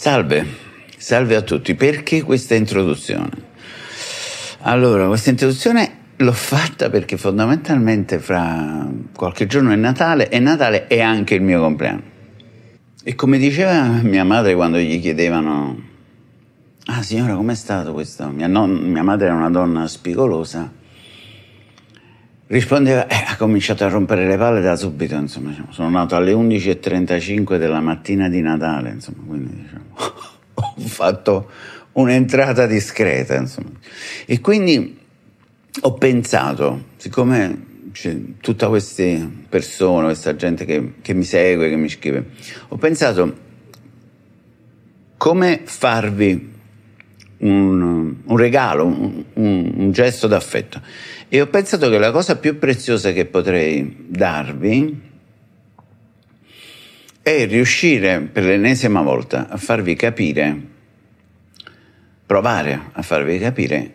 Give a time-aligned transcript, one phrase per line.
[0.00, 0.46] Salve,
[0.96, 1.74] salve a tutti.
[1.74, 3.30] Perché questa introduzione?
[4.60, 11.00] Allora, questa introduzione l'ho fatta perché fondamentalmente fra qualche giorno è Natale e Natale è
[11.00, 12.02] anche il mio compleanno.
[13.02, 15.82] E come diceva mia madre quando gli chiedevano,
[16.86, 18.28] ah signora com'è stato questo?
[18.28, 20.72] Mia, non, mia madre era una donna spigolosa,
[22.48, 26.32] rispondeva, eh, ha cominciato a rompere le palle da subito, insomma, diciamo, sono nato alle
[26.32, 29.84] 11.35 della mattina di Natale, insomma, quindi diciamo,
[30.54, 31.50] ho fatto
[31.92, 33.70] un'entrata discreta, insomma.
[34.26, 34.98] E quindi
[35.80, 41.88] ho pensato, siccome c'è tutta queste persone, questa gente che, che mi segue, che mi
[41.88, 42.30] scrive,
[42.68, 43.46] ho pensato
[45.16, 46.56] come farvi
[47.38, 50.80] un, un regalo, un, un, un gesto d'affetto.
[51.28, 55.00] E ho pensato che la cosa più preziosa che potrei darvi
[57.22, 60.60] è riuscire per l'ennesima volta a farvi capire,
[62.24, 63.92] provare a farvi capire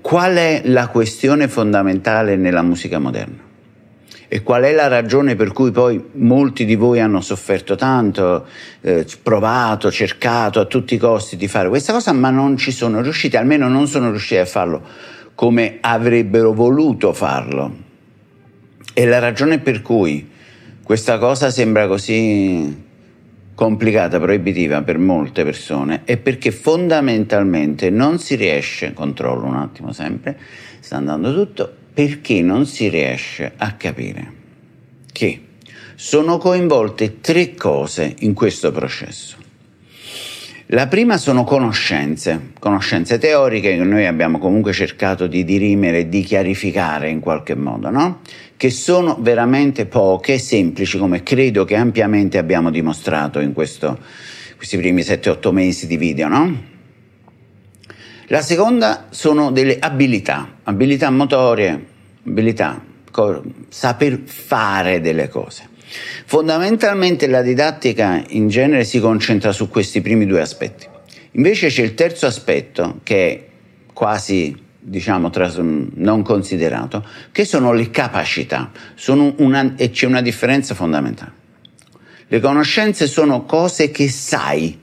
[0.00, 3.43] qual è la questione fondamentale nella musica moderna
[4.28, 8.46] e qual è la ragione per cui poi molti di voi hanno sofferto tanto,
[8.80, 13.00] eh, provato, cercato a tutti i costi di fare questa cosa, ma non ci sono
[13.00, 14.82] riusciti, almeno non sono riusciti a farlo
[15.34, 17.82] come avrebbero voluto farlo.
[18.92, 20.30] E la ragione per cui
[20.82, 22.82] questa cosa sembra così
[23.54, 30.38] complicata, proibitiva per molte persone è perché fondamentalmente non si riesce, controllo un attimo sempre,
[30.80, 34.32] sta andando tutto, perché non si riesce a capire
[35.12, 35.40] che
[35.94, 39.36] sono coinvolte tre cose in questo processo.
[40.68, 46.22] La prima sono conoscenze, conoscenze teoriche che noi abbiamo comunque cercato di dirimere e di
[46.22, 48.20] chiarificare in qualche modo, no?
[48.56, 53.98] che sono veramente poche, semplici, come credo che ampiamente abbiamo dimostrato in questo,
[54.56, 56.28] questi primi 7-8 mesi di video.
[56.28, 56.62] No?
[58.28, 61.86] La seconda sono delle abilità, abilità motorie,
[62.26, 62.82] abilità,
[63.68, 65.68] saper fare delle cose.
[66.24, 70.86] Fondamentalmente la didattica in genere si concentra su questi primi due aspetti.
[71.32, 73.46] Invece c'è il terzo aspetto che è
[73.92, 80.74] quasi diciamo tras- non considerato, che sono le capacità sono una, e c'è una differenza
[80.74, 81.42] fondamentale.
[82.26, 84.78] Le conoscenze sono cose che sai,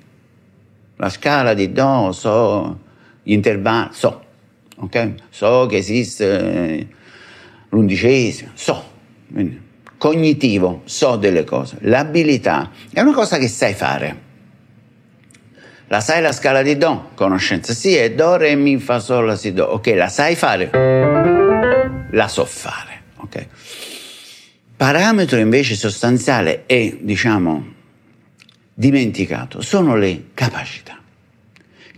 [0.96, 2.80] la scala di do, so,
[3.22, 4.24] gli intervalli, so,
[4.82, 5.14] ok?
[5.30, 6.88] So che esiste
[7.70, 8.90] l'undicesimo, so.
[9.98, 11.78] Cognitivo, so delle cose.
[11.82, 14.30] L'abilità è una cosa che sai fare.
[15.88, 17.12] La sai la scala di Do?
[17.16, 17.74] Conoscenza.
[17.74, 19.66] Sì, è Do, Re, Mi, Fa, Sol, La, Si, Do.
[19.66, 20.70] Ok, la sai fare?
[22.12, 23.04] La so fare.
[23.18, 23.48] Ok.
[24.76, 27.74] Parametro invece sostanziale e, diciamo,
[28.74, 31.01] dimenticato sono le capacità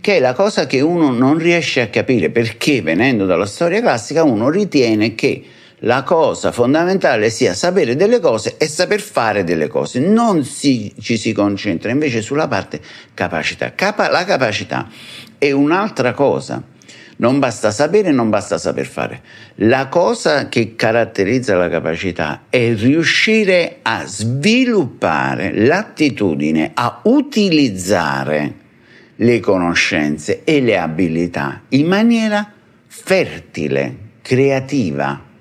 [0.04, 4.22] che è la cosa che uno non riesce a capire perché venendo dalla storia classica
[4.22, 5.42] uno ritiene che
[5.78, 11.16] la cosa fondamentale sia sapere delle cose e saper fare delle cose, non si, ci
[11.16, 12.82] si concentra invece sulla parte
[13.14, 13.72] capacità.
[13.74, 14.90] Capa, la capacità
[15.38, 16.62] è un'altra cosa.
[17.16, 19.22] Non basta sapere, non basta saper fare.
[19.56, 28.63] La cosa che caratterizza la capacità è riuscire a sviluppare l'attitudine a utilizzare
[29.16, 32.52] le conoscenze e le abilità in maniera
[32.86, 35.32] fertile, creativa.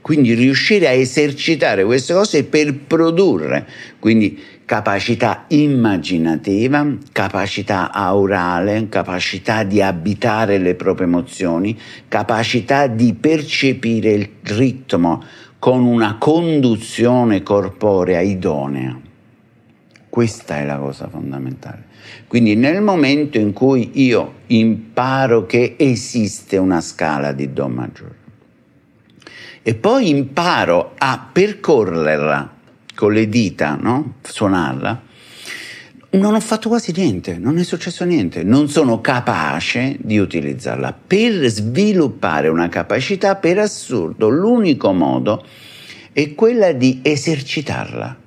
[0.00, 3.66] Quindi riuscire a esercitare queste cose per produrre,
[3.98, 11.78] quindi capacità immaginativa, capacità aurale, capacità di abitare le proprie emozioni,
[12.08, 15.22] capacità di percepire il ritmo
[15.58, 19.12] con una conduzione corporea idonea.
[20.14, 21.86] Questa è la cosa fondamentale.
[22.28, 28.14] Quindi nel momento in cui io imparo che esiste una scala di Do maggiore
[29.62, 32.54] e poi imparo a percorrerla
[32.94, 34.18] con le dita, no?
[34.22, 35.02] suonarla,
[36.10, 40.96] non ho fatto quasi niente, non è successo niente, non sono capace di utilizzarla.
[41.04, 45.44] Per sviluppare una capacità, per assurdo, l'unico modo
[46.12, 48.22] è quella di esercitarla.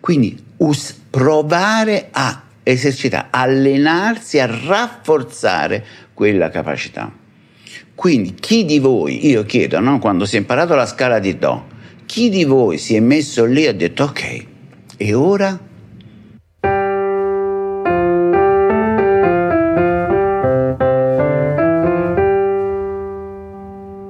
[0.00, 5.84] Quindi us- provare a esercitare, allenarsi a rafforzare
[6.14, 7.12] quella capacità.
[7.94, 9.98] Quindi chi di voi, io chiedo, no?
[9.98, 11.66] quando si è imparato la scala di Do,
[12.06, 14.46] chi di voi si è messo lì e ha detto ok,
[14.96, 15.58] e ora?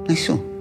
[0.06, 0.52] Nessuno.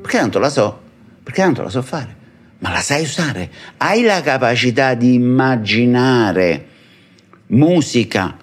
[0.00, 0.80] Perché tanto la so,
[1.22, 2.16] perché tanto la so fare,
[2.60, 3.50] ma la sai usare.
[3.78, 6.66] Hai la capacità di immaginare
[7.48, 8.36] musica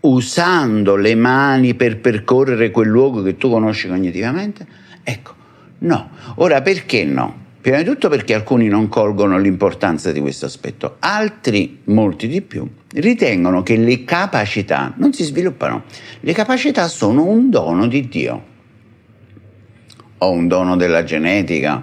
[0.00, 4.66] usando le mani per percorrere quel luogo che tu conosci cognitivamente?
[5.02, 5.34] Ecco,
[5.78, 6.10] no.
[6.36, 7.44] Ora perché no?
[7.60, 12.64] Prima di tutto perché alcuni non colgono l'importanza di questo aspetto, altri, molti di più,
[12.92, 15.82] ritengono che le capacità non si sviluppano.
[16.20, 18.44] Le capacità sono un dono di Dio,
[20.18, 21.82] o un dono della genetica,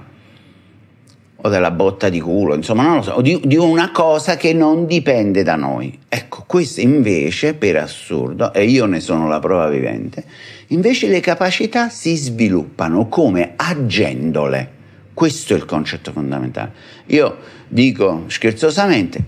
[1.45, 4.53] o della botta di culo, insomma, non lo so, o di, di una cosa che
[4.53, 5.99] non dipende da noi.
[6.09, 10.23] Ecco, questo invece, per assurdo, e io ne sono la prova vivente,
[10.67, 14.81] invece le capacità si sviluppano come agendole
[15.13, 16.71] questo è il concetto fondamentale.
[17.07, 17.37] Io
[17.67, 19.23] dico scherzosamente,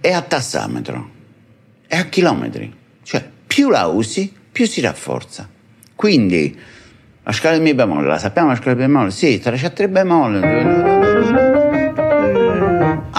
[0.00, 1.10] è a tassametro,
[1.86, 5.48] è a chilometri, cioè più la usi, più si rafforza.
[5.94, 6.58] Quindi
[7.22, 9.10] la scala di mi bemolle, la sappiamo la scala di bemolle?
[9.10, 10.97] Sì, 3 c'è 3 bemolle.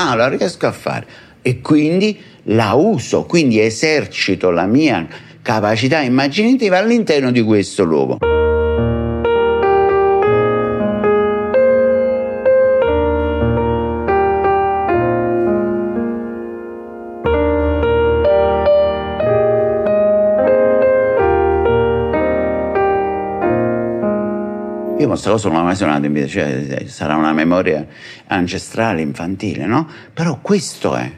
[0.09, 1.05] Ah, la riesco a fare.
[1.43, 5.07] E quindi la uso, quindi esercito la mia
[5.43, 8.17] capacità immaginativa all'interno di questo luogo.
[25.09, 27.85] Io questa cosa non l'ho mai suonato in vita, cioè sarà una memoria
[28.27, 29.89] ancestrale, infantile, no?
[30.13, 31.11] Però questo è.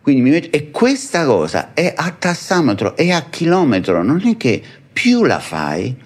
[0.00, 4.62] Quindi mi metto, e questa cosa è a tassametro, è a chilometro, non è che
[4.92, 5.96] più la fai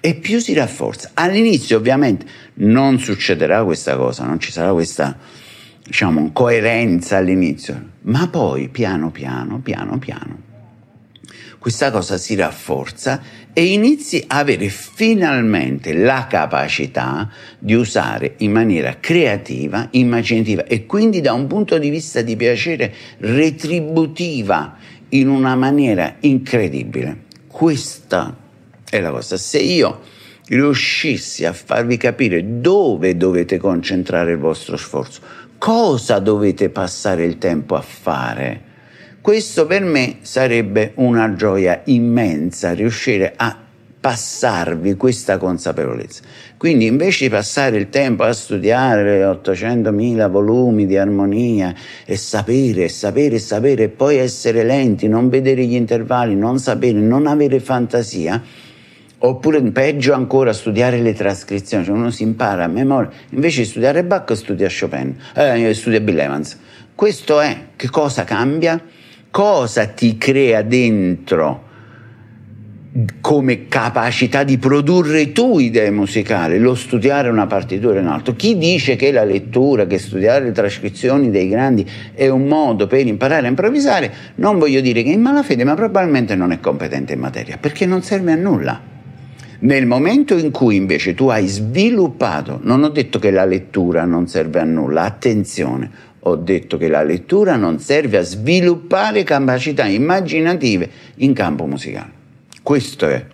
[0.00, 1.10] e più si rafforza.
[1.12, 5.18] All'inizio ovviamente non succederà questa cosa, non ci sarà questa
[5.84, 10.45] diciamo coerenza all'inizio, ma poi piano piano, piano piano
[11.66, 13.20] questa cosa si rafforza
[13.52, 17.28] e inizi a avere finalmente la capacità
[17.58, 22.94] di usare in maniera creativa, immaginativa e quindi da un punto di vista di piacere
[23.18, 24.76] retributiva
[25.08, 27.24] in una maniera incredibile.
[27.48, 28.36] Questa
[28.88, 29.36] è la cosa.
[29.36, 30.02] Se io
[30.46, 35.20] riuscissi a farvi capire dove dovete concentrare il vostro sforzo,
[35.58, 38.65] cosa dovete passare il tempo a fare,
[39.26, 43.58] questo per me sarebbe una gioia immensa, riuscire a
[43.98, 46.22] passarvi questa consapevolezza.
[46.56, 51.74] Quindi invece di passare il tempo a studiare 800.000 volumi di armonia
[52.04, 57.26] e sapere, sapere, sapere, e poi essere lenti, non vedere gli intervalli, non sapere, non
[57.26, 58.40] avere fantasia,
[59.18, 64.04] oppure peggio ancora studiare le trascrizioni, cioè uno si impara a memoria, invece di studiare
[64.04, 66.56] Bach studia Chopin, eh, studia Bill Evans.
[66.94, 68.80] Questo è che cosa cambia?
[69.36, 71.64] Cosa ti crea dentro
[73.20, 78.34] come capacità di produrre tu idee musicali, lo studiare una partitura in alto.
[78.34, 83.06] Chi dice che la lettura, che studiare le trascrizioni dei grandi è un modo per
[83.06, 87.12] imparare a improvvisare, non voglio dire che è in malafede, ma probabilmente non è competente
[87.12, 88.80] in materia, perché non serve a nulla.
[89.58, 94.28] Nel momento in cui invece tu hai sviluppato, non ho detto che la lettura non
[94.28, 95.90] serve a nulla, attenzione,
[96.28, 102.10] ho detto che la lettura non serve a sviluppare capacità immaginative in campo musicale.
[102.62, 103.24] Questo è.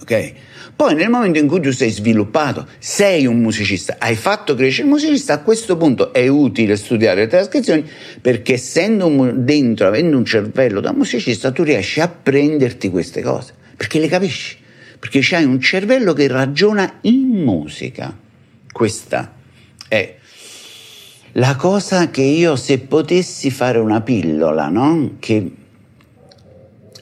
[0.00, 0.32] Ok?
[0.76, 4.92] Poi nel momento in cui tu sei sviluppato, sei un musicista, hai fatto crescere il
[4.92, 7.84] musicista, a questo punto è utile studiare le trascrizioni
[8.20, 13.98] perché essendo dentro, avendo un cervello da musicista, tu riesci a prenderti queste cose, perché
[13.98, 14.56] le capisci,
[15.00, 18.16] perché hai un cervello che ragiona in musica.
[18.70, 19.34] Questa
[19.88, 20.14] è
[21.32, 25.16] la cosa che io se potessi fare una pillola, no?
[25.18, 25.52] Che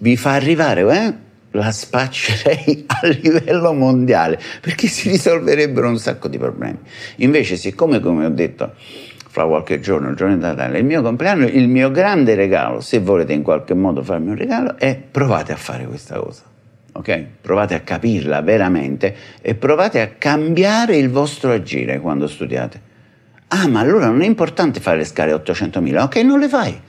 [0.00, 1.24] vi fa arrivare, eh?
[1.56, 6.78] la spaccerei a livello mondiale perché si risolverebbero un sacco di problemi.
[7.16, 8.74] Invece, siccome, come ho detto
[9.28, 13.00] fra qualche giorno, il giorno di Natale, il mio compleanno, il mio grande regalo, se
[13.00, 16.42] volete in qualche modo farmi un regalo, è provate a fare questa cosa.
[16.92, 17.24] Ok?
[17.42, 22.94] Provate a capirla veramente e provate a cambiare il vostro agire quando studiate.
[23.48, 26.80] Ah, ma allora non è importante fare le scale 800.000, ok, non le fai.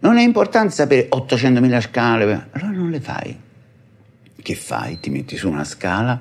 [0.00, 3.40] Non è importante sapere 800.000 scale, allora non le fai.
[4.40, 4.98] Che fai?
[4.98, 6.20] Ti metti su una scala.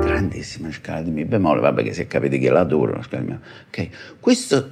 [0.00, 3.38] Grandissima scala di mi bemolle, vabbè che se capite che l'adoro, la scala di mi
[3.68, 4.70] Ok, questo,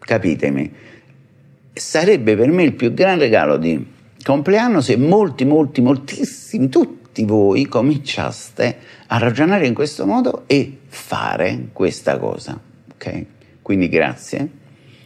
[0.00, 0.96] capitemi,
[1.80, 7.66] sarebbe per me il più grande regalo di compleanno se molti, molti, moltissimi, tutti voi
[7.66, 12.60] cominciaste a ragionare in questo modo e fare questa cosa.
[12.92, 13.24] Ok?
[13.62, 14.48] Quindi grazie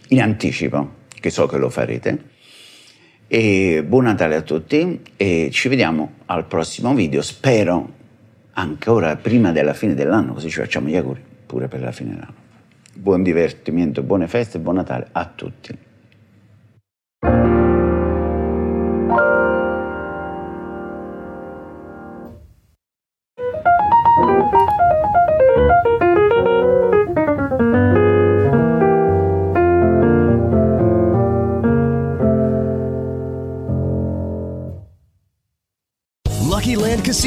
[0.09, 2.31] in anticipo, che so che lo farete.
[3.27, 7.23] E buon Natale a tutti e ci vediamo al prossimo video.
[7.23, 8.01] Spero
[8.53, 12.35] ancora prima della fine dell'anno, così ci facciamo gli auguri pure per la fine dell'anno.
[12.95, 15.91] Buon divertimento, buone feste e buon Natale a tutti.